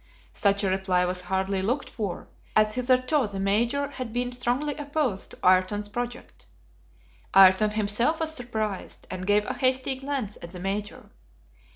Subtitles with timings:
[0.33, 5.29] Such a reply was hardly looked for, as hitherto the Major had been strongly opposed
[5.29, 6.47] to Ayrton's project.
[7.35, 11.11] Ayrton himself was surprised, and gave a hasty glance at the Major.